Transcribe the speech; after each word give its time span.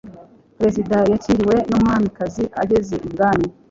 perezida 0.57 0.97
yakiriwe 1.11 1.55
n'umwamikazi 1.69 2.43
ageze 2.61 2.95
ibwami 3.07 3.47